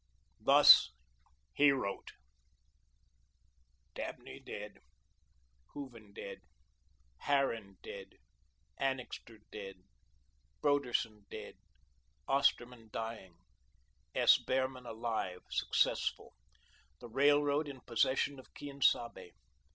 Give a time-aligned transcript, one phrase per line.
[0.39, 0.89] Thus
[1.53, 2.13] he wrote:
[3.93, 4.79] "Dabney dead,
[5.75, 6.39] Hooven dead,
[7.19, 8.15] Harran dead,
[8.79, 9.83] Annixter dead,
[10.59, 11.57] Broderson dead,
[12.27, 13.35] Osterman dying,
[14.15, 14.39] S.
[14.39, 16.33] Behrman alive, successful;
[16.99, 19.29] the Railroad in possession of Quien Sabe.